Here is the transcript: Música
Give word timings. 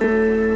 Música 0.00 0.49